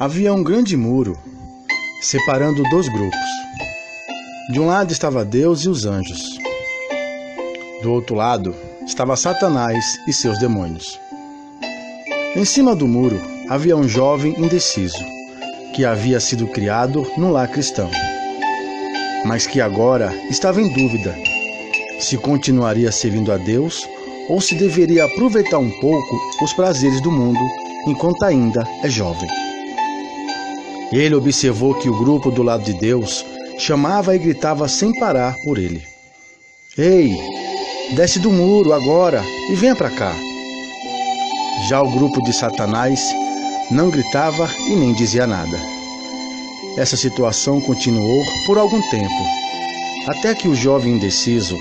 [0.00, 1.18] Havia um grande muro
[2.00, 3.18] separando dois grupos.
[4.52, 6.38] De um lado estava Deus e os anjos.
[7.82, 8.54] Do outro lado
[8.86, 11.00] estava Satanás e seus demônios.
[12.36, 15.04] Em cima do muro havia um jovem indeciso,
[15.74, 17.90] que havia sido criado no lar cristão,
[19.24, 21.12] mas que agora estava em dúvida
[21.98, 23.84] se continuaria servindo a Deus
[24.28, 27.40] ou se deveria aproveitar um pouco os prazeres do mundo
[27.88, 29.47] enquanto ainda é jovem.
[30.92, 33.24] Ele observou que o grupo do lado de Deus
[33.58, 35.82] chamava e gritava sem parar por ele:
[36.78, 37.14] Ei,
[37.94, 40.14] desce do muro agora e venha para cá.
[41.68, 43.14] Já o grupo de Satanás
[43.70, 45.58] não gritava e nem dizia nada.
[46.78, 49.26] Essa situação continuou por algum tempo,
[50.06, 51.56] até que o jovem indeciso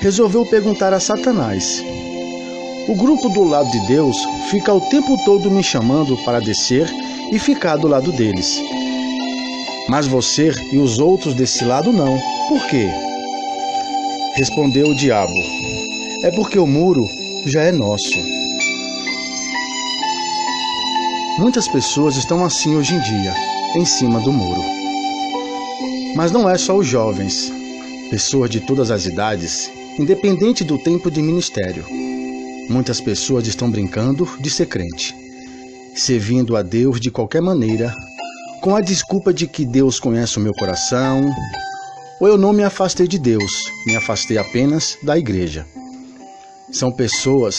[0.00, 1.82] resolveu perguntar a Satanás:
[2.88, 4.18] O grupo do lado de Deus
[4.50, 6.86] fica o tempo todo me chamando para descer
[7.30, 8.60] e ficar do lado deles.
[9.88, 12.18] Mas você e os outros desse lado não.
[12.48, 12.88] Por quê?
[14.34, 15.34] Respondeu o diabo:
[16.22, 17.08] É porque o muro
[17.46, 18.36] já é nosso.
[21.38, 23.34] Muitas pessoas estão assim hoje em dia,
[23.76, 24.62] em cima do muro.
[26.14, 27.52] Mas não é só os jovens,
[28.08, 31.84] pessoas de todas as idades, independente do tempo de ministério.
[32.70, 35.25] Muitas pessoas estão brincando de ser crente
[35.96, 37.92] servindo a Deus de qualquer maneira,
[38.60, 41.34] com a desculpa de que Deus conhece o meu coração,
[42.20, 43.50] ou eu não me afastei de Deus,
[43.86, 45.66] me afastei apenas da igreja.
[46.70, 47.58] São pessoas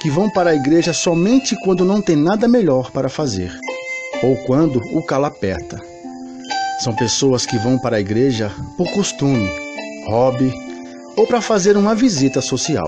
[0.00, 3.52] que vão para a igreja somente quando não tem nada melhor para fazer,
[4.22, 5.80] ou quando o calo aperta.
[6.80, 9.48] São pessoas que vão para a igreja por costume,
[10.06, 10.52] hobby
[11.16, 12.86] ou para fazer uma visita social.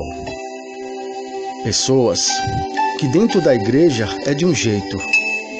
[1.64, 2.28] Pessoas
[2.99, 4.99] que dentro da igreja é de um jeito,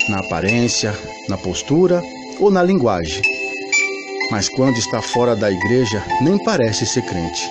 [0.09, 0.93] na aparência,
[1.29, 2.03] na postura
[2.41, 3.23] ou na linguagem.
[4.29, 7.49] Mas quando está fora da igreja, nem parece ser crente.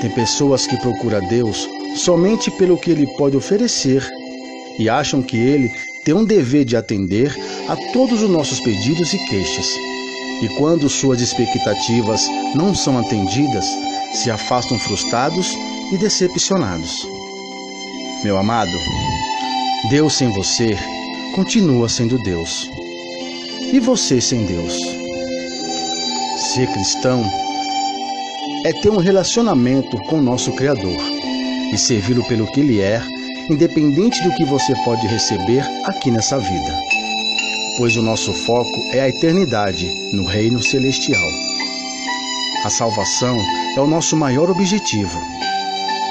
[0.00, 4.08] Tem pessoas que procuram Deus somente pelo que ele pode oferecer
[4.78, 5.70] e acham que ele
[6.02, 7.30] tem um dever de atender
[7.68, 9.66] a todos os nossos pedidos e queixas.
[10.42, 13.66] E quando suas expectativas não são atendidas,
[14.14, 15.52] se afastam frustrados
[15.92, 17.23] e decepcionados.
[18.24, 18.72] Meu amado,
[19.90, 20.74] Deus sem você
[21.34, 22.70] continua sendo Deus.
[23.70, 24.72] E você sem Deus?
[26.38, 27.22] Ser cristão
[28.64, 30.96] é ter um relacionamento com o nosso Criador
[31.70, 33.02] e servi-lo pelo que Ele é,
[33.50, 36.80] independente do que você pode receber aqui nessa vida.
[37.76, 41.28] Pois o nosso foco é a eternidade no Reino Celestial.
[42.64, 43.36] A salvação
[43.76, 45.20] é o nosso maior objetivo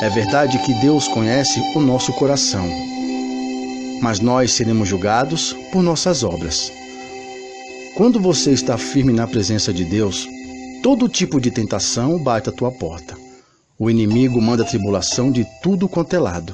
[0.03, 2.69] é verdade que Deus conhece o nosso coração,
[4.02, 6.74] mas nós seremos julgados por nossas obras.
[7.96, 10.28] Quando você está firme na presença de Deus,
[10.84, 13.16] todo tipo de tentação bate à tua porta.
[13.80, 16.53] O inimigo manda tribulação de tudo quanto é lado.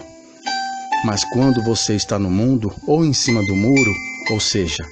[1.03, 3.91] Mas quando você está no mundo ou em cima do muro,
[4.29, 4.85] ou seja,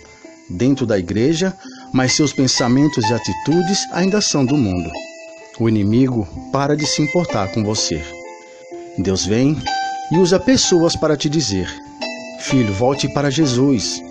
[0.50, 1.56] dentro da igreja,
[1.94, 4.90] mas seus pensamentos e atitudes ainda são do mundo,
[5.60, 8.17] o inimigo para de se importar com você.
[8.98, 9.56] Deus vem
[10.12, 11.70] e usa pessoas para te dizer:
[12.40, 14.02] Filho, volte para Jesus,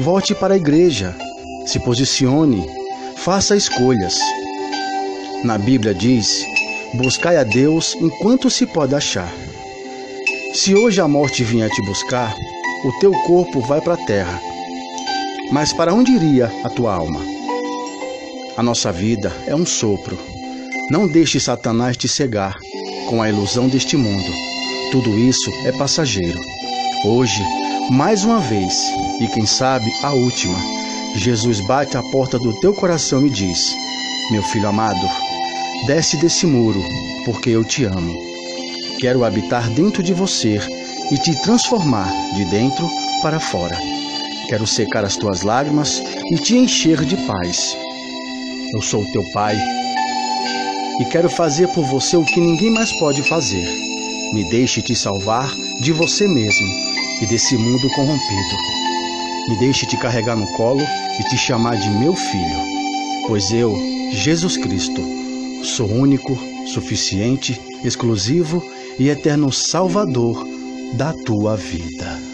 [0.00, 1.16] volte para a igreja,
[1.64, 2.68] se posicione,
[3.16, 4.18] faça escolhas.
[5.42, 6.44] Na Bíblia diz:
[6.94, 9.32] Buscai a Deus enquanto se pode achar.
[10.52, 12.34] Se hoje a morte vier te buscar,
[12.84, 14.38] o teu corpo vai para a terra.
[15.50, 17.20] Mas para onde iria a tua alma?
[18.56, 20.18] A nossa vida é um sopro.
[20.90, 22.54] Não deixe Satanás te cegar
[23.06, 24.32] com a ilusão deste mundo.
[24.90, 26.40] Tudo isso é passageiro.
[27.04, 27.42] Hoje,
[27.90, 28.74] mais uma vez,
[29.20, 30.58] e quem sabe a última,
[31.16, 33.74] Jesus bate à porta do teu coração e diz:
[34.30, 35.08] Meu filho amado,
[35.86, 36.82] desce desse muro,
[37.24, 38.14] porque eu te amo.
[39.00, 40.58] Quero habitar dentro de você
[41.10, 42.88] e te transformar de dentro
[43.22, 43.76] para fora.
[44.48, 47.76] Quero secar as tuas lágrimas e te encher de paz.
[48.74, 49.56] Eu sou teu Pai
[51.00, 53.66] e quero fazer por você o que ninguém mais pode fazer.
[54.32, 55.48] Me deixe te salvar
[55.80, 56.66] de você mesmo
[57.22, 58.56] e desse mundo corrompido.
[59.48, 62.60] Me deixe te carregar no colo e te chamar de meu filho,
[63.26, 63.76] pois eu,
[64.10, 65.02] Jesus Cristo,
[65.62, 68.62] sou único, suficiente, exclusivo
[68.98, 70.44] e eterno Salvador
[70.94, 72.25] da tua vida.